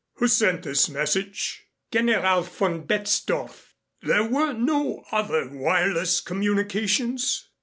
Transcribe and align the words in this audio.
Who 0.15 0.27
sent 0.27 0.63
this 0.63 0.89
message?" 0.89 1.61
"General 1.91 2.41
von 2.41 2.87
Betzdorf." 2.87 3.75
"There 4.01 4.23
were 4.23 4.51
no 4.51 5.03
other 5.11 5.47
wireless 5.49 6.21
communications?" 6.21 7.47